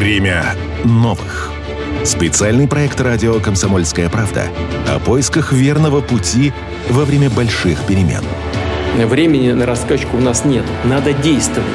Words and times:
Время 0.00 0.54
новых. 0.82 1.52
Специальный 2.06 2.66
проект 2.66 2.98
радио 3.02 3.38
«Комсомольская 3.38 4.08
правда» 4.08 4.46
о 4.88 4.98
поисках 4.98 5.52
верного 5.52 6.00
пути 6.00 6.54
во 6.88 7.04
время 7.04 7.28
больших 7.28 7.78
перемен. 7.84 8.22
Времени 8.96 9.52
на 9.52 9.66
раскачку 9.66 10.16
у 10.16 10.20
нас 10.20 10.46
нет. 10.46 10.64
Надо 10.84 11.12
действовать. 11.12 11.68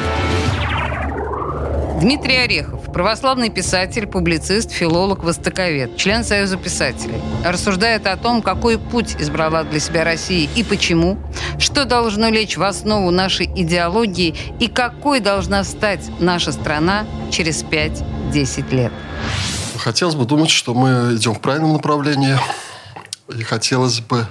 Дмитрий 2.00 2.36
Орехов, 2.38 2.92
православный 2.92 3.48
писатель, 3.48 4.08
публицист, 4.08 4.72
филолог, 4.72 5.22
востоковед, 5.22 5.96
член 5.96 6.24
Союза 6.24 6.56
писателей, 6.56 7.20
рассуждает 7.44 8.08
о 8.08 8.16
том, 8.16 8.42
какой 8.42 8.76
путь 8.76 9.14
избрала 9.20 9.62
для 9.62 9.78
себя 9.78 10.02
Россия 10.02 10.48
и 10.56 10.64
почему, 10.64 11.16
что 11.60 11.84
должно 11.84 12.28
лечь 12.28 12.56
в 12.56 12.62
основу 12.64 13.12
нашей 13.12 13.46
идеологии 13.46 14.34
и 14.58 14.66
какой 14.66 15.20
должна 15.20 15.62
стать 15.62 16.00
наша 16.18 16.50
страна 16.50 17.06
через 17.30 17.62
5-10 18.32 18.74
лет. 18.74 18.92
Хотелось 19.78 20.14
бы 20.14 20.24
думать, 20.24 20.50
что 20.50 20.74
мы 20.74 21.14
идем 21.16 21.34
в 21.34 21.40
правильном 21.40 21.74
направлении. 21.74 22.38
И 23.28 23.42
хотелось 23.42 24.00
бы, 24.00 24.26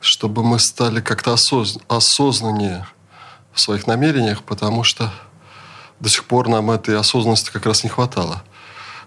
чтобы 0.00 0.42
мы 0.42 0.58
стали 0.58 1.00
как-то 1.00 1.32
осоз... 1.32 1.78
осознаннее 1.88 2.86
в 3.52 3.60
своих 3.60 3.86
намерениях, 3.86 4.42
потому 4.42 4.84
что 4.84 5.12
до 6.00 6.08
сих 6.08 6.24
пор 6.24 6.48
нам 6.48 6.70
этой 6.70 6.96
осознанности 6.96 7.50
как 7.50 7.66
раз 7.66 7.82
не 7.82 7.90
хватало. 7.90 8.42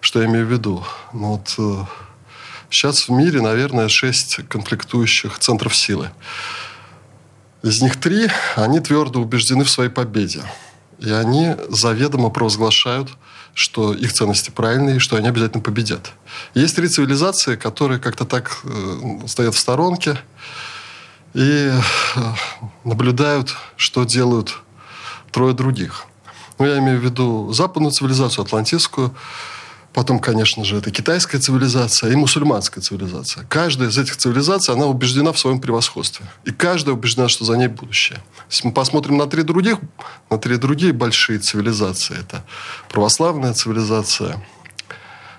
Что 0.02 0.22
я 0.22 0.28
имею 0.28 0.46
в 0.46 0.52
виду? 0.52 0.84
Ну, 1.14 1.34
вот, 1.34 1.56
э, 1.58 1.86
сейчас 2.70 3.08
в 3.08 3.12
мире, 3.12 3.42
наверное, 3.42 3.88
шесть 3.88 4.40
конфликтующих 4.50 5.40
центров 5.40 5.76
силы. 5.76 6.10
Из 7.64 7.82
них 7.82 8.00
три, 8.00 8.28
они 8.56 8.80
твердо 8.80 9.22
убеждены 9.22 9.64
в 9.64 9.70
своей 9.70 9.92
победе. 9.92 10.42
И 11.00 11.12
они 11.12 11.56
заведомо 11.70 12.30
провозглашают, 12.30 13.10
что 13.54 13.94
их 13.94 14.14
ценности 14.14 14.50
правильные, 14.50 15.00
что 15.00 15.16
они 15.16 15.28
обязательно 15.28 15.62
победят. 15.62 16.14
Есть 16.54 16.76
три 16.76 16.88
цивилизации, 16.88 17.56
которые 17.56 18.00
как-то 18.00 18.26
так 18.26 18.60
э, 18.64 19.20
стоят 19.28 19.56
в 19.56 19.60
сторонке 19.60 20.18
и 21.34 21.70
э, 21.72 22.22
наблюдают, 22.84 23.56
что 23.76 24.04
делают 24.04 24.58
трое 25.32 25.54
других– 25.54 26.06
ну, 26.62 26.68
я 26.68 26.78
имею 26.78 27.00
в 27.00 27.04
виду 27.04 27.52
западную 27.54 27.92
цивилизацию, 27.92 28.46
атлантическую, 28.46 29.16
Потом, 29.94 30.20
конечно 30.20 30.64
же, 30.64 30.78
это 30.78 30.90
китайская 30.90 31.40
цивилизация 31.40 32.12
и 32.12 32.16
мусульманская 32.16 32.82
цивилизация. 32.82 33.46
Каждая 33.50 33.90
из 33.90 33.98
этих 33.98 34.16
цивилизаций, 34.16 34.74
она 34.74 34.86
убеждена 34.86 35.34
в 35.34 35.40
своем 35.40 35.60
превосходстве. 35.60 36.26
И 36.46 36.52
каждая 36.52 36.96
убеждена, 36.96 37.28
что 37.28 37.44
за 37.44 37.58
ней 37.58 37.68
будущее. 37.68 38.20
Если 38.50 38.68
мы 38.68 38.74
посмотрим 38.74 39.18
на 39.18 39.28
три 39.28 39.44
других, 39.44 39.80
на 40.30 40.38
три 40.38 40.56
другие 40.56 40.94
большие 40.94 41.40
цивилизации, 41.40 42.18
это 42.18 42.46
православная 42.90 43.54
цивилизация, 43.54 44.42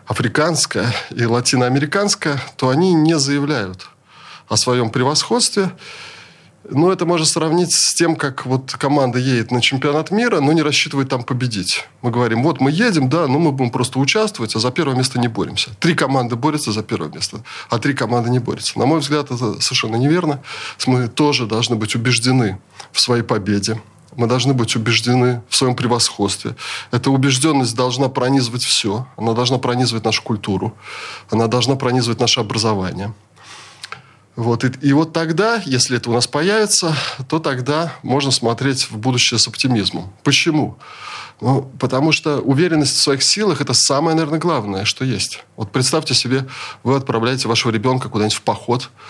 африканская 0.07 0.95
и 1.11 1.25
латиноамериканская, 1.25 2.39
то 2.57 2.69
они 2.69 2.93
не 2.93 3.19
заявляют 3.19 3.89
о 4.49 4.59
своем 4.59 4.91
превосходстве 4.91 5.73
ну, 6.69 6.91
это 6.91 7.07
можно 7.07 7.27
сравнить 7.27 7.73
с 7.73 7.95
тем, 7.95 8.17
как 8.17 8.47
вот 8.47 8.73
команда 8.73 9.19
едет 9.19 9.51
на 9.51 9.61
чемпионат 9.61 10.11
мира, 10.11 10.41
но 10.41 10.53
не 10.53 10.63
рассчитывает 10.63 11.09
там 11.09 11.25
победить. 11.25 11.87
Мы 12.03 12.11
говорим, 12.11 12.43
вот 12.43 12.61
мы 12.61 12.71
едем, 12.71 13.09
да, 13.09 13.27
но 13.27 13.39
мы 13.39 13.53
будем 13.53 13.71
просто 13.71 13.99
участвовать, 13.99 14.55
а 14.55 14.61
за 14.61 14.71
первое 14.71 14.95
место 14.95 15.19
не 15.19 15.29
боремся. 15.29 15.71
Три 15.81 15.95
команды 15.95 16.37
борются 16.37 16.73
за 16.73 16.83
первое 16.83 17.11
место, 17.11 17.43
а 17.69 17.79
три 17.79 17.95
команды 17.95 18.31
не 18.31 18.39
борются. 18.39 18.79
На 18.79 18.87
мой 18.87 19.01
взгляд, 19.01 19.31
это 19.31 19.61
совершенно 19.61 19.97
неверно. 19.97 20.41
Мы 20.87 21.09
тоже 21.09 21.47
должны 21.47 21.77
быть 21.77 21.95
убеждены 21.97 22.59
в 22.93 23.01
своей 23.01 23.23
победе. 23.23 23.81
Мы 24.17 24.27
должны 24.27 24.53
быть 24.53 24.77
убеждены 24.77 25.43
в 25.49 25.57
своем 25.57 25.75
превосходстве. 25.75 26.55
Эта 26.91 27.11
убежденность 27.11 27.75
должна 27.75 28.09
пронизывать 28.09 28.63
все. 28.63 29.07
Она 29.17 29.33
должна 29.33 29.59
пронизывать 29.59 30.05
нашу 30.05 30.23
культуру. 30.23 30.75
Она 31.31 31.47
должна 31.47 31.77
пронизывать 31.77 32.21
наше 32.21 32.41
образование. 32.41 33.15
Вот, 34.35 34.65
и, 34.65 34.73
и 34.81 34.93
вот 34.93 35.13
тогда, 35.13 35.61
если 35.67 35.99
это 35.99 36.11
у 36.11 36.15
нас 36.15 36.27
появится, 36.27 36.97
то 37.29 37.39
тогда 37.39 37.95
можно 38.03 38.31
смотреть 38.31 38.91
в 38.91 38.97
будущее 38.97 39.39
с 39.39 39.47
оптимизмом. 39.47 40.13
Почему? 40.25 40.79
Ну, 41.41 41.71
потому 41.79 42.13
что 42.13 42.39
уверенность 42.39 42.97
в 42.97 43.03
своих 43.03 43.23
силах– 43.23 43.61
это 43.63 43.75
самое, 43.75 44.15
наверное, 44.17 44.39
главное, 44.39 44.85
что 44.85 45.05
есть. 45.05 45.45
Вот 45.57 45.73
представьте 45.73 46.15
себе, 46.15 46.47
вы 46.85 46.95
отправляете 46.97 47.49
вашего 47.49 47.73
ребенка 47.73 48.09
куда-нибудь 48.09 48.37
в 48.37 48.43
поход– 48.43 48.91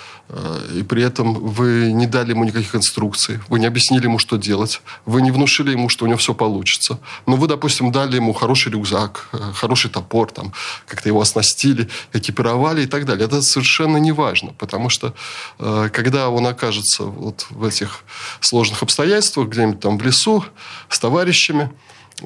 и 0.75 0.83
при 0.83 1.03
этом 1.03 1.35
вы 1.35 1.93
не 1.93 2.07
дали 2.07 2.31
ему 2.31 2.45
никаких 2.45 2.75
инструкций, 2.75 3.41
вы 3.49 3.61
не 3.61 3.67
объяснили 3.67 4.05
ему, 4.05 4.19
что 4.19 4.37
делать, 4.37 4.81
вы 5.05 5.21
не 5.21 5.31
внушили 5.31 5.73
ему, 5.73 5.89
что 5.89 6.05
у 6.05 6.09
него 6.09 6.19
все 6.19 6.33
получится. 6.33 6.99
Но 7.27 7.37
вы, 7.37 7.49
допустим, 7.49 7.93
дали 7.93 8.17
ему 8.17 8.33
хороший 8.33 8.73
рюкзак, 8.73 9.29
э, 9.33 9.53
хороший 9.55 9.91
топор, 9.91 10.31
там, 10.31 10.53
как-то 10.87 11.09
его 11.09 11.21
оснастили, 11.21 11.89
экипировали 12.15 12.83
и 12.83 12.87
так 12.87 13.05
далее. 13.05 13.27
Это 13.27 13.43
совершенно 13.43 13.99
не 13.99 14.13
важно, 14.13 14.53
потому 14.59 14.89
что 14.89 15.15
э, 15.59 15.91
когда 15.93 16.31
он 16.31 16.47
окажется 16.47 17.05
вот 17.05 17.47
в 17.51 17.65
этих 17.65 18.05
сложных 18.41 18.83
обстоятельствах, 18.83 19.49
где-нибудь 19.49 19.81
там 19.81 19.99
в 19.99 20.03
лесу 20.03 20.45
с 20.89 20.99
товарищами, 20.99 21.71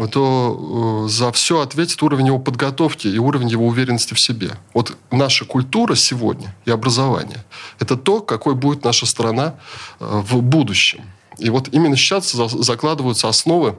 то 0.04 1.06
э, 1.06 1.08
за 1.08 1.32
все 1.32 1.60
ответит 1.60 2.02
уровень 2.02 2.26
его 2.26 2.38
подготовки 2.38 3.08
и 3.08 3.18
уровень 3.18 3.48
его 3.48 3.66
уверенности 3.66 4.12
в 4.12 4.20
себе. 4.20 4.58
Вот 4.74 4.96
наша 5.10 5.46
культура 5.46 5.94
сегодня 5.94 6.54
и 6.66 6.70
образование– 6.70 7.44
это 7.78 7.96
то, 7.96 8.20
какой 8.20 8.54
будет 8.54 8.84
наша 8.84 9.06
страна 9.06 9.54
э, 9.98 10.22
в 10.22 10.42
будущем. 10.42 11.02
И 11.38 11.48
вот 11.48 11.68
именно 11.68 11.96
сейчас 11.96 12.32
закладываются 12.32 13.28
основы 13.28 13.78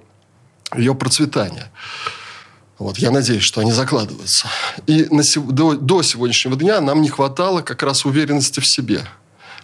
ее 0.76 0.96
процветания. 0.96 1.72
Вот, 2.80 2.98
я 2.98 3.12
надеюсь, 3.12 3.44
что 3.44 3.62
они 3.62 3.72
закладываются. 3.72 4.48
И 4.88 5.08
на, 5.12 5.24
до, 5.52 5.76
до 5.76 6.02
сегодняшнего 6.02 6.56
дня 6.56 6.82
нам 6.82 7.02
не 7.02 7.10
хватало 7.10 7.62
как 7.62 7.84
раз 7.84 8.06
уверенности 8.06 8.60
в 8.60 8.68
себе. 8.68 9.02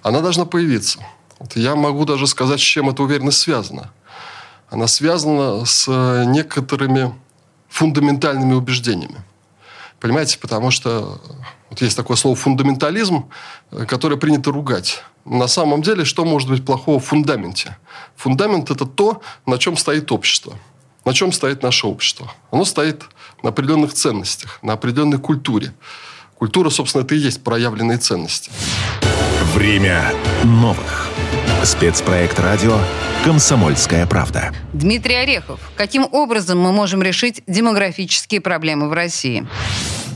Она 0.01 0.21
должна 0.21 0.45
появиться. 0.45 0.99
Вот 1.39 1.55
я 1.55 1.75
могу 1.75 2.05
даже 2.05 2.27
сказать, 2.27 2.59
с 2.59 2.63
чем 2.63 2.89
эта 2.89 3.01
уверенность 3.01 3.39
связана– 3.39 3.91
она 4.73 4.87
связана 4.87 5.65
с 5.65 5.85
э, 5.87 6.23
некоторыми 6.25 7.13
фундаментальными 7.69 8.53
убеждениями. 8.53 9.21
Понимаете, 9.99 10.39
потому 10.39 10.71
что 10.71 11.21
вот 11.69 11.79
есть 11.79 11.95
такое 11.95 12.17
слово 12.17 12.35
фундаментализм, 12.35 13.29
э, 13.69 13.85
которое 13.85 14.17
принято 14.17 14.51
ругать. 14.51 15.03
На 15.25 15.47
самом 15.47 15.83
деле, 15.83 16.05
что 16.05 16.25
может 16.25 16.49
быть 16.49 16.65
плохого 16.65 16.99
в 16.99 17.05
фундаменте? 17.05 17.77
Фундамент– 18.15 18.71
это 18.71 18.87
то, 18.87 19.21
на 19.45 19.59
чем 19.59 19.77
стоит 19.77 20.11
общество. 20.11 20.57
На 21.05 21.13
чем 21.13 21.31
стоит 21.31 21.61
наше 21.61 21.85
общество? 21.85 22.33
Оно 22.49 22.65
стоит 22.65 23.03
на 23.43 23.49
определенных 23.49 23.93
ценностях, 23.93 24.57
на 24.63 24.73
определенной 24.73 25.19
культуре. 25.19 25.71
Культура, 26.39 26.71
собственно, 26.71 27.03
это 27.03 27.13
и 27.13 27.19
есть 27.19 27.43
проявленные 27.43 27.99
ценности. 27.99 28.49
Время 29.53 30.13
новых. 30.43 31.02
Спецпроект 31.63 32.39
радио 32.39 32.77
«Комсомольская 33.23 34.05
правда». 34.05 34.53
Дмитрий 34.73 35.15
Орехов. 35.15 35.61
Каким 35.77 36.05
образом 36.11 36.59
мы 36.59 36.73
можем 36.73 37.01
решить 37.01 37.41
демографические 37.47 38.41
проблемы 38.41 38.89
в 38.89 38.93
России? 38.93 39.47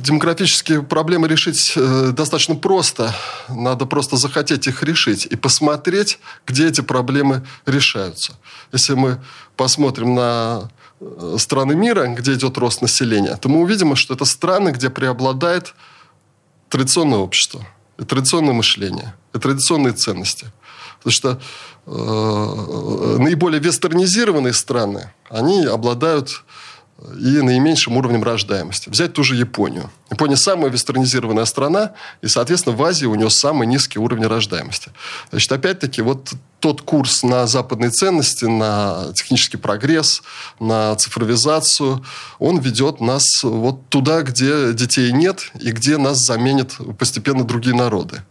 демографические 0.02 0.84
проблемы 0.84 1.28
решить 1.28 1.74
э, 1.76 2.12
достаточно 2.14 2.56
просто. 2.56 3.14
Надо 3.50 3.86
просто 3.86 4.16
захотеть 4.16 4.66
их 4.68 4.82
решить 4.84 5.26
и 5.26 5.36
посмотреть, 5.36 6.20
где 6.46 6.68
эти 6.68 6.80
проблемы 6.80 7.46
решаются. 7.66 8.38
Если 8.72 8.94
мы 8.94 9.22
посмотрим 9.58 10.16
на 10.16 10.70
э, 11.02 11.36
страны 11.38 11.76
мира, 11.76 12.08
где 12.08 12.34
идет 12.36 12.58
рост 12.58 12.82
населения, 12.82 13.36
то 13.36 13.50
мы 13.50 13.60
увидим, 13.60 13.98
что 13.98 14.14
это 14.14 14.24
страны, 14.24 14.70
где 14.70 14.90
преобладает 14.90 15.74
традиционное 16.70 17.20
общество, 17.20 17.68
и 18.00 18.06
традиционное 18.06 18.54
мышление, 18.54 19.14
и 19.34 19.40
традиционные 19.40 19.94
ценности. 19.94 20.48
Потому 21.08 21.12
что 21.12 21.40
э, 21.86 23.18
наиболее 23.20 23.62
вестернизированные 23.62 24.54
страны, 24.54 25.12
они 25.30 25.66
обладают 25.66 26.44
и 27.18 27.42
наименьшим 27.42 27.96
уровнем 27.96 28.24
рождаемости. 28.24 28.90
Взять 28.90 29.14
ту 29.14 29.24
же 29.24 29.36
Японию. 29.36 29.92
Япония 30.10 30.36
самая 30.36 30.72
вестернизированная 30.72 31.46
страна, 31.46 31.94
и, 32.22 32.28
соответственно, 32.28 32.76
в 32.76 32.84
Азии 32.84 33.06
у 33.06 33.16
нее 33.16 33.30
самый 33.30 33.68
низкий 33.68 34.00
уровень 34.00 34.26
рождаемости. 34.26 34.92
Значит, 35.30 35.52
опять-таки, 35.52 36.02
вот 36.02 36.32
тот 36.60 36.82
курс 36.82 37.24
на 37.24 37.46
западные 37.46 37.92
ценности, 37.92 38.46
на 38.46 39.14
технический 39.14 39.58
прогресс, 39.58 40.24
на 40.60 40.96
цифровизацию, 40.96 42.04
он 42.40 42.60
ведет 42.60 43.00
нас 43.00 43.24
вот 43.44 43.88
туда, 43.90 44.24
где 44.24 44.74
детей 44.74 45.12
нет, 45.12 45.52
и 45.62 45.72
где 45.72 45.98
нас 45.98 46.26
заменят 46.26 46.76
постепенно 46.98 47.44
другие 47.44 47.76
народы. 47.76 48.24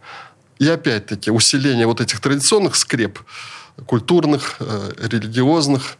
И 0.59 0.67
опять-таки 0.67 1.31
усиление 1.31 1.87
вот 1.87 2.01
этих 2.01 2.19
традиционных 2.19 2.75
скреп, 2.75 3.19
культурных, 3.85 4.57
э, 4.59 4.91
религиозных, 4.97 5.97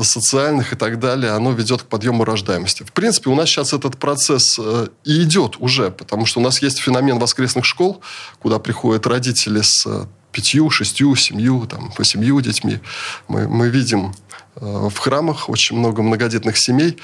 социальных 0.00 0.72
и 0.72 0.76
так 0.76 1.00
далее, 1.00 1.32
оно 1.32 1.52
ведет 1.52 1.82
к 1.82 1.86
подъему 1.86 2.24
рождаемости. 2.24 2.84
В 2.84 2.92
принципе, 2.92 3.30
у 3.30 3.34
нас 3.34 3.48
сейчас 3.48 3.72
этот 3.72 3.96
процесс 3.96 4.58
э, 4.58 4.88
и 5.04 5.22
идет 5.22 5.56
уже, 5.58 5.90
потому 5.90 6.26
что 6.26 6.40
у 6.40 6.42
нас 6.42 6.62
есть 6.62 6.78
феномен 6.78 7.18
воскресных 7.18 7.64
школ, 7.64 8.00
куда 8.38 8.58
приходят 8.58 9.06
родители 9.06 9.60
с 9.60 10.08
пятью, 10.30 10.70
шестью, 10.70 11.16
семью, 11.16 11.66
там, 11.66 11.90
по 11.92 12.04
семью 12.04 12.40
детьми. 12.40 12.80
Мы, 13.26 13.48
мы 13.48 13.70
видим 13.70 14.12
э, 14.12 14.27
в 14.60 14.98
храмах 14.98 15.48
очень 15.48 15.78
много 15.78 16.02
многодетных 16.02 16.56
семей. 16.56 16.98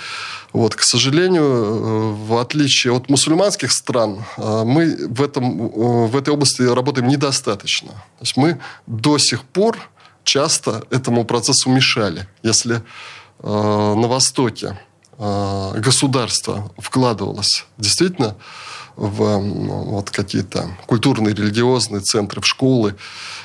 Вот, 0.52 0.74
к 0.74 0.82
сожалению, 0.82 1.44
э, 1.44 2.12
в 2.26 2.38
отличие 2.38 2.92
от 2.92 3.08
мусульманских 3.08 3.72
стран, 3.72 4.24
э, 4.36 4.62
мы 4.64 4.96
в, 5.08 5.22
этом, 5.22 5.68
в 6.08 6.16
этой 6.16 6.32
области 6.34 6.62
работаем 6.62 7.08
недостаточно. 7.08 7.90
То 7.90 8.22
есть 8.22 8.36
мы 8.36 8.58
до 8.86 9.18
сих 9.18 9.44
пор 9.44 9.78
часто 10.24 10.84
этому 10.90 11.24
процессу 11.24 11.70
мешали. 11.70 12.26
Если 12.42 12.82
на 13.42 14.08
Востоке 14.08 14.78
государство 15.18 16.72
вкладывалось 16.78 17.66
действительно 17.76 18.36
в 18.96 19.38
вот 19.38 20.10
какие-то 20.10 20.76
культурные, 20.86 21.34
религиозные 21.34 22.00
центры, 22.00 22.40
в 22.40 22.46
школы 22.46 22.94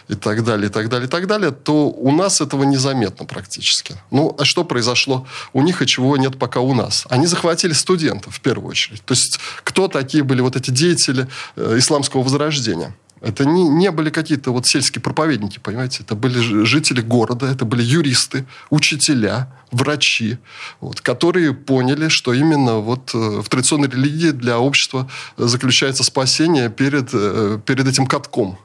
и 0.08 0.16
так 0.16 0.44
далее, 0.44 0.70
и 0.70 0.72
так 0.72 0.90
далее, 0.90 1.08
и 1.08 1.10
так 1.10 1.28
далее, 1.28 1.52
то 1.52 1.90
у 1.90 2.12
нас 2.12 2.42
этого 2.42 2.64
незаметно 2.64 3.26
практически. 3.26 3.96
Ну, 4.12 4.36
а 4.38 4.46
что 4.46 4.64
произошло 4.64 5.26
у 5.54 5.62
них 5.62 5.82
и 5.82 5.88
чего 5.88 6.18
нет 6.18 6.38
пока 6.38 6.60
у 6.60 6.74
нас? 6.74 7.06
Они 7.10 7.26
захватили 7.26 7.74
студентов 7.74 8.36
в 8.36 8.42
первую 8.42 8.70
очередь. 8.70 9.04
То 9.06 9.14
есть 9.14 9.40
кто 9.64 9.88
такие 9.88 10.24
были 10.24 10.42
вот 10.42 10.56
эти 10.56 10.72
деятели 10.72 11.28
э, 11.56 11.76
исламского 11.78 12.24
возрождения? 12.24 12.96
Это 13.22 13.44
не, 13.44 13.68
не 13.68 13.92
были 13.92 14.10
какие-то 14.10 14.52
вот 14.52 14.66
сельские 14.66 15.02
проповедники, 15.02 15.60
понимаете? 15.60 16.04
Это 16.04 16.16
были 16.16 16.40
жители 16.66 17.02
города, 17.02 17.48
это 17.48 17.66
были 17.66 17.82
юристы, 17.82 18.46
учителя, 18.70 19.52
врачи, 19.72 20.38
вот, 20.80 21.02
которые 21.02 21.54
поняли, 21.54 22.08
что 22.08 22.34
именно 22.34 22.76
вот 22.78 23.14
э, 23.14 23.42
в 23.42 23.50
традиционной 23.50 23.90
религии 23.90 24.32
для 24.32 24.60
общества 24.60 25.10
заключается 25.36 26.04
спасение 26.04 26.70
перед, 26.70 27.10
э, 27.14 27.60
перед 27.66 27.88
этим 27.88 28.08
катком, 28.08 28.58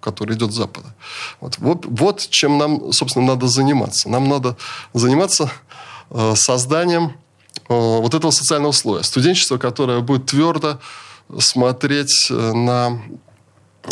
который 0.00 0.36
идет 0.36 0.52
с 0.52 0.56
Запада. 0.56 0.94
Вот, 1.40 1.56
вот, 1.58 1.86
вот 1.86 2.26
чем 2.28 2.58
нам, 2.58 2.92
собственно, 2.92 3.26
надо 3.26 3.46
заниматься. 3.46 4.10
Нам 4.10 4.28
надо 4.28 4.56
заниматься 4.92 5.50
э, 6.10 6.34
созданием 6.36 7.14
вот 7.68 8.14
этого 8.14 8.32
социального 8.32 8.72
слоя. 8.72 9.02
Студенчество, 9.02 9.56
которое 9.56 10.00
будет 10.00 10.26
твердо 10.26 10.80
смотреть 11.38 12.28
на 12.28 13.00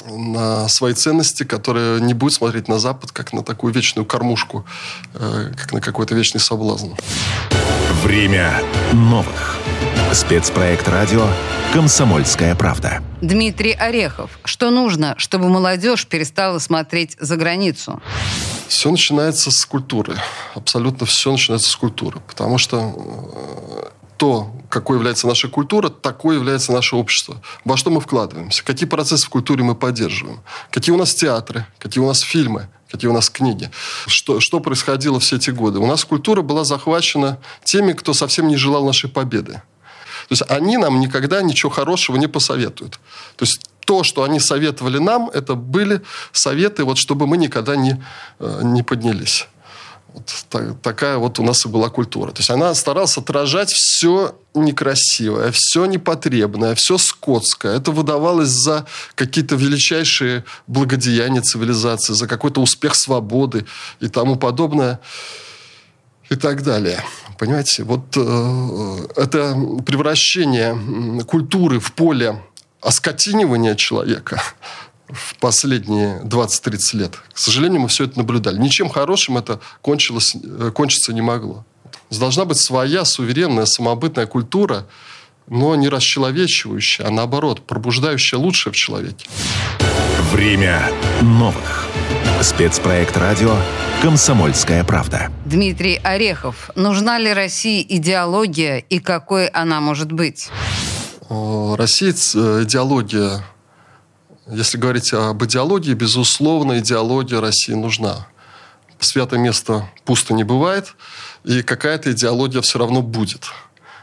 на 0.07 0.69
свои 0.69 0.95
ценности, 0.95 1.45
которые 1.45 2.01
не 2.01 2.15
будет 2.15 2.35
смотреть 2.35 2.69
на 2.69 2.79
Запад 2.79 3.13
как 3.13 3.33
на 3.33 3.43
такую 3.43 3.73
вечную 3.73 4.05
кормушку, 4.05 4.65
э, 5.15 5.53
как 5.57 5.73
на 5.73 5.81
какой-то 5.81 6.15
вечный 6.15 6.41
соблазн. 6.41 6.93
Время 8.03 8.63
новых. 8.93 9.57
Спецпроект 10.13 10.89
радио 10.89 11.27
«Комсомольская 11.73 12.55
правда». 12.55 13.03
Дмитрий 13.21 13.73
Орехов. 13.73 14.39
Что 14.45 14.71
нужно, 14.71 15.15
чтобы 15.19 15.49
молодежь 15.49 16.07
перестала 16.07 16.59
смотреть 16.59 17.17
за 17.21 17.37
границу? 17.37 18.01
Все 18.69 18.91
начинается 18.91 19.51
с 19.51 19.65
культуры. 19.65 20.17
Абсолютно 20.55 21.07
все 21.07 21.33
начинается 21.33 21.71
с 21.71 21.77
культуры. 21.77 22.21
Потому 22.27 22.59
что 22.59 22.95
э, 23.93 23.98
то, 24.19 24.53
какой 24.69 24.97
является 24.97 25.29
наша 25.29 25.49
культура, 25.49 25.89
такое 25.89 26.37
является 26.37 26.73
наше 26.73 26.97
общество. 26.97 27.41
Во 27.65 27.77
что 27.77 27.91
мы 27.91 28.01
вкладываемся, 28.01 28.65
какие 28.65 28.89
процессы 28.89 29.25
в 29.27 29.31
культуре 29.31 29.63
мы 29.63 29.77
поддерживаем, 29.77 30.41
какие 30.71 30.93
у 30.93 30.99
нас 30.99 31.15
театры, 31.15 31.67
какие 31.79 32.03
у 32.03 32.07
нас 32.07 32.21
фильмы, 32.21 32.69
какие 32.91 33.09
у 33.09 33.15
нас 33.15 33.31
книги, 33.31 33.71
что, 34.09 34.41
что 34.41 34.59
происходило 34.59 35.21
все 35.21 35.37
эти 35.37 35.51
годы. 35.51 35.79
У 35.79 35.87
нас 35.87 36.05
культура 36.05 36.43
была 36.43 36.65
захвачена 36.65 37.39
теми, 37.63 37.93
кто 37.93 38.13
совсем 38.13 38.49
не 38.49 38.57
желал 38.57 38.85
нашей 38.85 39.09
победы. 39.09 39.63
То 40.29 40.33
есть 40.33 40.43
они 40.49 40.77
нам 40.79 40.99
никогда 40.99 41.41
ничего 41.41 41.71
хорошего 41.71 42.17
не 42.17 42.27
посоветуют. 42.27 42.99
То 43.37 43.45
есть 43.45 43.61
то, 43.87 44.03
что 44.03 44.25
они 44.25 44.41
советовали 44.41 44.99
нам, 44.99 45.31
это 45.31 45.55
были 45.55 46.03
советы, 46.33 46.85
вот, 46.85 46.99
чтобы 46.99 47.27
мы 47.27 47.37
никогда 47.37 47.77
не, 47.77 48.03
э, 48.41 48.61
не 48.65 48.83
поднялись. 48.83 49.47
Вот 50.15 50.33
так, 50.49 50.81
такая 50.81 51.19
вот 51.19 51.39
у 51.39 51.43
нас 51.43 51.67
и 51.67 51.69
была 51.69 51.91
культура. 51.91 52.33
То 52.33 52.41
есть 52.41 52.51
она 52.51 52.75
старалась 52.75 53.17
отражать 53.19 53.71
все 53.71 54.35
некрасивое, 54.55 55.53
все 55.53 55.87
непотребное, 55.87 56.75
все 56.75 56.99
скотское. 56.99 57.77
Это 57.77 57.93
выдавалось 57.93 58.49
за 58.49 58.87
какие-то 59.15 59.55
величайшие 59.55 60.45
благодеяния 60.67 61.43
цивилизации, 61.43 62.15
за 62.15 62.27
какой-то 62.27 62.61
успех 62.61 62.95
свободы 62.95 63.67
и 64.01 64.09
тому 64.09 64.37
подобное 64.37 65.01
и 66.31 66.37
так 66.37 66.63
далее. 66.63 67.03
Понимаете, 67.39 67.85
вот 67.85 68.17
э, 68.17 69.07
это 69.17 69.55
превращение 69.87 71.25
культуры 71.25 71.81
в 71.81 71.93
поле 71.93 72.43
оскотинивания 72.81 73.75
человека, 73.75 74.43
в 75.11 75.37
последние 75.37 76.21
20-30 76.23 76.79
лет. 76.93 77.19
К 77.33 77.39
сожалению, 77.39 77.81
мы 77.81 77.89
все 77.89 78.05
это 78.05 78.19
наблюдали. 78.19 78.59
Ничем 78.59 78.89
хорошим 78.89 79.39
это 79.39 79.61
кончилось, 79.81 80.37
э, 80.43 80.71
кончиться 80.75 81.13
не 81.13 81.23
могло. 81.23 81.65
Должна 82.11 82.45
быть 82.45 82.59
своя 82.59 83.05
суверенная 83.05 83.67
самобытная 83.67 84.27
культура, 84.27 84.87
но 85.47 85.75
не 85.77 85.89
расчеловечивающая, 85.89 87.07
а 87.07 87.11
наоборот, 87.11 87.67
пробуждающая 87.67 88.39
лучшее 88.39 88.73
в 88.73 88.77
человеке. 88.77 89.29
Время 90.33 90.91
новых. 91.23 91.87
Спецпроект 92.43 93.17
радио 93.17 93.57
«Комсомольская 94.03 94.85
правда». 94.85 95.31
Дмитрий 95.45 95.97
Орехов. 96.05 96.71
Нужна 96.77 97.19
ли 97.19 97.33
России 97.33 97.85
идеология 97.89 98.79
и 98.79 99.01
какой 99.01 99.49
она 99.49 99.81
может 99.81 100.13
быть? 100.13 100.49
Россия 101.29 102.13
э, 102.13 102.65
идеология 102.65 103.43
если 104.51 104.79
говорить 104.79 105.13
об 105.13 105.45
идеологии, 105.45 105.95
безусловно, 105.95 106.79
идеология 106.79 107.41
России 107.41 107.75
нужна. 107.75 108.27
Святое 108.99 109.39
место 109.39 109.89
пусто 110.05 110.35
не 110.35 110.45
бывает, 110.45 110.95
и 111.45 111.63
какая-то 111.63 112.13
идеология 112.13 112.61
все 112.63 112.79
равно 112.79 113.03
будет. 113.03 113.43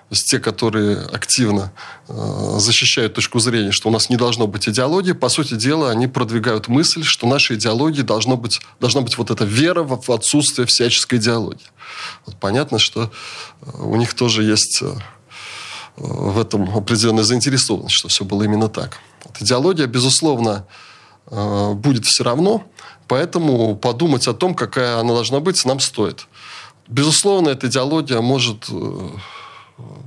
То 0.07 0.13
есть 0.13 0.29
те, 0.29 0.39
которые 0.39 0.99
активно 0.99 1.73
э, 2.07 2.57
защищают 2.59 3.15
точку 3.15 3.39
зрения, 3.39 3.71
что 3.71 3.89
у 3.89 3.91
нас 3.91 4.09
не 4.09 4.17
должно 4.17 4.45
быть 4.45 4.69
идеологии, 4.69 5.13
по 5.13 5.29
сути 5.29 5.55
дела, 5.55 5.89
они 5.89 6.05
продвигают 6.05 6.67
мысль, 6.67 7.03
что 7.03 7.25
нашей 7.25 7.55
идеологии 7.55 8.03
должно 8.03 8.37
быть, 8.37 8.61
должна 8.79 9.01
быть 9.01 9.17
вот 9.17 9.31
эта 9.31 9.45
вера 9.45 9.81
в 9.81 10.11
отсутствие 10.11 10.67
всяческой 10.67 11.17
идеологии. 11.17 11.65
Вот 12.27 12.35
понятно, 12.35 12.77
что 12.77 13.11
э, 13.61 13.69
у 13.79 13.95
них 13.95 14.13
тоже 14.13 14.43
есть 14.43 14.83
э, 14.83 14.93
в 15.97 16.39
этом 16.39 16.77
определенная 16.77 17.23
заинтересованность, 17.23 17.95
что 17.95 18.07
все 18.07 18.23
было 18.23 18.43
именно 18.43 18.69
так. 18.69 18.99
Вот 19.25 19.41
идеология, 19.41 19.87
безусловно, 19.87 20.65
э, 21.27 21.73
будет 21.73 22.05
все 22.05 22.23
равно, 22.23 22.63
поэтому 23.07 23.75
подумать 23.75 24.27
о 24.27 24.33
том, 24.33 24.55
какая 24.55 24.99
она 24.99 25.13
должна 25.13 25.39
быть, 25.39 25.63
нам 25.65 25.79
стоит. 25.79 26.27
Безусловно, 26.87 27.49
эта 27.49 27.67
идеология 27.67 28.21
может 28.21 28.67
э, 28.69 29.09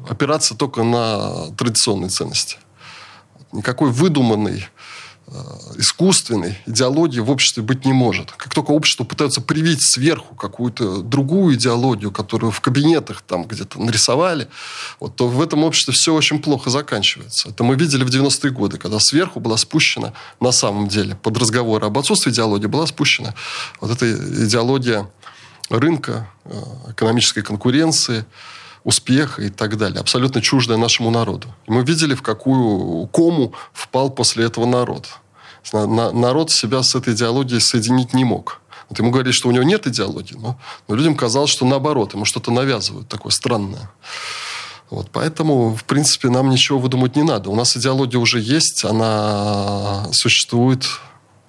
опираться 0.09 0.55
только 0.55 0.83
на 0.83 1.51
традиционные 1.57 2.09
ценности. 2.09 2.59
Никакой 3.53 3.91
выдуманный 3.91 4.65
Э, 4.65 5.08
искусственной 5.77 6.59
идеологии 6.67 7.21
в 7.21 7.31
обществе 7.31 7.63
быть 7.63 7.85
не 7.85 7.93
может. 7.93 8.33
Как 8.33 8.55
только 8.55 8.71
общество 8.71 9.05
пытается 9.05 9.41
привить 9.41 9.83
сверху 9.83 10.35
какую-то 10.35 11.03
другую 11.03 11.55
идеологию, 11.57 12.11
которую 12.11 12.51
в 12.51 12.61
кабинетах 12.61 13.23
там 13.23 13.45
где-то 13.45 13.81
нарисовали, 13.81 14.49
вот, 15.01 15.17
то 15.17 15.29
в 15.29 15.41
этом 15.43 15.65
обществе 15.65 15.93
все 15.93 16.15
очень 16.15 16.41
плохо 16.41 16.71
заканчивается. 16.71 17.51
Это 17.51 17.63
мы 17.65 17.77
видели 17.77 18.05
в 18.05 18.09
90-е 18.09 18.51
годы, 18.51 18.79
когда 18.79 18.99
сверху 19.01 19.41
была 19.41 19.57
спущена 19.57 20.13
на 20.41 20.53
самом 20.53 20.89
деле 20.89 21.15
под 21.15 21.37
разговор 21.37 21.85
об 21.85 21.99
отсутствии 21.99 22.31
идеологии 22.31 22.67
была 22.67 22.87
спущена 22.87 23.35
вот 23.81 23.91
эта 23.91 24.11
идеология 24.45 25.11
рынка, 25.69 26.29
э, 26.45 26.61
экономической 26.91 27.43
конкуренции, 27.43 28.25
успеха 28.85 29.43
и 29.43 29.51
так 29.51 29.77
далее, 29.77 30.01
абсолютно 30.01 30.41
чуждая 30.41 30.79
нашему 30.79 31.11
народу. 31.11 31.49
И 31.67 31.73
мы 31.73 31.83
видели, 31.83 32.15
в 32.15 32.23
какую 32.23 33.07
кому 33.09 33.53
впал 33.73 34.11
после 34.11 34.45
этого 34.45 34.67
народ. 34.67 35.09
Народ 35.73 36.51
себя 36.51 36.83
с 36.83 36.95
этой 36.95 37.15
идеологией 37.15 37.61
соединить 37.61 38.15
не 38.15 38.25
мог. 38.25 38.61
Вот 38.89 38.99
ему 38.99 39.11
говорили, 39.11 39.33
что 39.33 39.49
у 39.49 39.53
него 39.53 39.65
нет 39.65 39.87
идеологии, 39.87 40.35
но, 40.35 40.59
но 40.87 40.95
людям 40.95 41.15
казалось, 41.15 41.51
что 41.51 41.67
наоборот, 41.67 42.15
ему 42.15 42.25
что-то 42.25 42.51
навязывают 42.51 43.09
такое 43.09 43.33
странное. 43.33 43.91
Вот, 44.89 45.11
поэтому, 45.13 45.77
в 45.77 45.85
принципе, 45.85 46.31
нам 46.31 46.49
ничего 46.49 46.79
выдумать 46.79 47.15
не 47.15 47.23
надо. 47.23 47.51
У 47.51 47.55
нас 47.55 47.77
идеология 47.77 48.19
уже 48.19 48.41
есть, 48.41 48.87
она 48.87 50.07
существует 50.13 50.87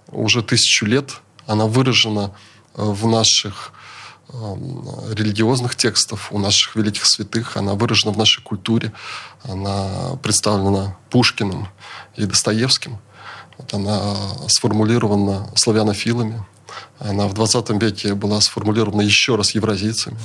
уже 0.09 0.43
тысячу 0.43 0.85
лет, 0.85 1.21
она 1.47 1.65
выражена 1.65 2.31
в 2.75 3.07
наших 3.07 3.71
религиозных 5.11 5.75
текстов 5.75 6.31
у 6.31 6.39
наших 6.39 6.75
великих 6.75 7.05
святых. 7.05 7.57
Она 7.57 7.73
выражена 7.73 8.11
в 8.11 8.17
нашей 8.17 8.43
культуре. 8.43 8.91
Она 9.43 10.17
представлена 10.21 10.97
Пушкиным 11.09 11.67
и 12.15 12.25
Достоевским. 12.25 12.99
Вот 13.57 13.73
она 13.73 14.15
сформулирована 14.47 15.49
славянофилами. 15.55 16.45
Она 16.99 17.27
в 17.27 17.33
20 17.33 17.69
веке 17.81 18.13
была 18.13 18.39
сформулирована 18.41 19.01
еще 19.01 19.35
раз 19.35 19.55
евразийцами. 19.55 20.17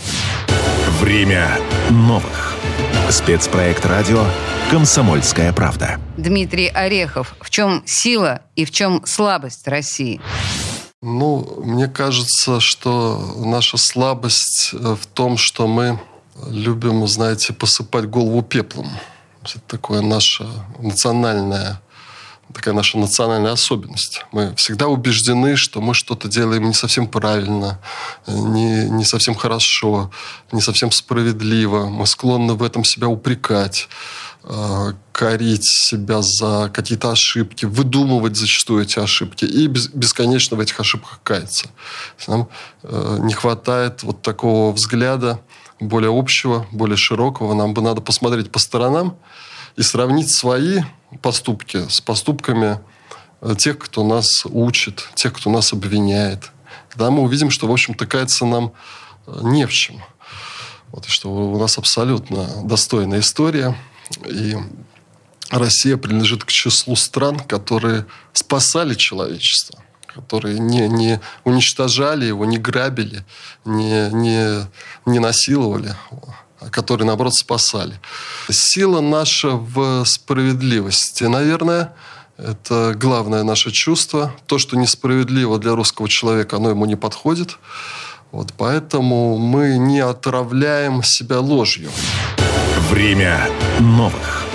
Время 1.01 1.59
новых. 1.91 2.55
Спецпроект 3.11 3.85
радио 3.87 4.25
«Комсомольская 4.71 5.53
правда». 5.53 6.01
Дмитрий 6.17 6.69
Орехов. 6.69 7.35
В 7.41 7.51
чем 7.51 7.83
сила 7.87 8.43
и 8.57 8.65
в 8.65 8.71
чем 8.71 9.03
слабость 9.05 9.67
России? 9.69 10.21
Ну, 11.07 11.61
мне 11.63 11.87
кажется, 11.87 12.61
что 12.61 13.35
наша 13.37 13.77
слабость 13.77 14.71
э, 14.73 14.97
в 14.99 15.05
том, 15.05 15.37
что 15.37 15.67
мы 15.67 16.01
любим, 16.49 17.07
знаете, 17.07 17.53
посыпать 17.53 18.07
голову 18.07 18.41
пеплом. 18.41 18.91
Это 19.43 19.61
такое 19.69 20.01
наше 20.01 20.49
национальное 20.79 21.83
такая 22.55 22.73
наша 22.73 22.99
национальная 22.99 23.53
особенность. 23.53 24.25
Мы 24.33 24.55
всегда 24.55 24.87
убеждены, 24.87 25.57
что 25.57 25.81
мы 25.81 25.93
что-то 25.93 26.29
делаем 26.29 26.69
не 26.69 26.75
совсем 26.75 27.07
правильно, 27.07 27.81
не, 28.27 28.89
не 28.89 29.05
совсем 29.05 29.35
хорошо, 29.35 30.11
не 30.53 30.61
совсем 30.61 30.91
справедливо. 30.91 31.87
Мы 31.87 32.07
склонны 32.07 32.55
в 32.55 32.63
этом 32.63 32.85
себя 32.85 33.09
упрекать, 33.09 33.89
э, 33.89 34.34
корить 35.13 35.65
себя 35.65 36.21
за 36.21 36.71
какие-то 36.73 37.11
ошибки, 37.11 37.65
выдумывать 37.65 38.37
зачастую 38.37 38.83
эти 38.83 38.99
ошибки 38.99 39.45
и 39.45 39.69
бесконечно 39.69 40.57
в 40.57 40.61
этих 40.61 40.79
ошибках 40.79 41.21
каяться. 41.23 41.69
Нам 42.27 42.49
э, 42.83 43.19
не 43.21 43.33
хватает 43.33 44.03
вот 44.03 44.21
такого 44.23 44.73
взгляда 44.73 45.41
более 45.81 46.11
общего, 46.17 46.67
более 46.73 46.97
широкого. 46.97 47.55
Нам 47.55 47.73
бы 47.73 47.81
надо 47.81 48.01
посмотреть 48.01 48.51
по 48.51 48.59
сторонам 48.59 49.17
и 49.77 49.83
сравнить 49.83 50.31
свои 50.31 50.81
поступки 51.23 51.89
с 51.89 52.01
поступками 52.01 52.81
э, 53.41 53.55
тех, 53.57 53.79
кто 53.79 54.05
нас 54.05 54.45
учит, 54.45 55.09
тех, 55.15 55.33
кто 55.33 55.49
нас 55.49 55.73
обвиняет. 55.73 56.51
Тогда 56.91 57.11
мы 57.11 57.23
увидим, 57.23 57.51
что, 57.51 57.67
в 57.67 57.73
общем-то, 57.73 58.07
каяться 58.07 58.45
нам 58.45 58.73
э, 59.27 59.39
не 59.43 59.67
в 59.67 59.73
чем. 59.73 60.03
Вот, 60.91 61.07
и 61.07 61.09
что 61.09 61.31
у 61.31 61.59
нас 61.59 61.79
абсолютно 61.79 62.47
достойная 62.65 63.21
история. 63.21 63.75
И 64.27 64.57
Россия 65.51 65.97
принадлежит 65.97 66.45
к 66.45 66.51
числу 66.51 66.97
стран, 66.97 67.39
которые 67.41 68.07
спасали 68.33 68.95
человечество 68.95 69.81
которые 70.15 70.61
не, 70.61 70.87
не 70.87 71.21
уничтожали 71.43 72.27
его, 72.27 72.45
не 72.45 72.57
грабили, 72.57 73.25
не, 73.65 74.11
не, 74.13 74.65
не 75.07 75.19
насиловали 75.19 75.97
которые, 76.71 77.07
наоборот, 77.07 77.35
спасали. 77.35 78.01
Сила 78.51 79.01
наша 79.01 79.51
в 79.51 80.05
справедливости. 80.07 81.25
Наверное, 81.25 81.93
это 82.39 82.95
главное 82.97 83.43
наше 83.43 83.71
чувство. 83.71 84.35
То, 84.47 84.59
что 84.59 84.77
несправедливо 84.77 85.59
для 85.59 85.75
русского 85.75 86.09
человека, 86.09 86.57
оно 86.57 86.71
ему 86.71 86.87
не 86.87 86.97
подходит. 86.97 87.59
Вот 88.33 88.53
поэтому 88.57 89.39
мы 89.39 89.77
не 89.79 90.01
отравляем 90.01 91.03
себя 91.03 91.41
ложью. 91.41 91.91
Время 92.91 93.49
новых. 93.81 94.47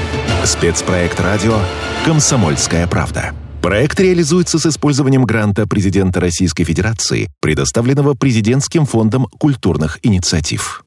Спецпроект 0.45 1.19
радио 1.19 1.57
«Комсомольская 2.05 2.85
правда». 2.85 3.33
Проект 3.59 3.99
реализуется 3.99 4.59
с 4.59 4.65
использованием 4.67 5.23
гранта 5.23 5.67
президента 5.67 6.19
Российской 6.19 6.63
Федерации, 6.63 7.31
предоставленного 7.41 8.13
Президентским 8.13 8.85
фондом 8.85 9.25
культурных 9.25 9.97
инициатив. 10.03 10.77